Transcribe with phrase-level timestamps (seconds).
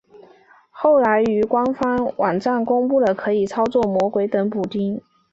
[0.71, 4.99] 后来于官方网站公布了可以操作魔兽等补丁。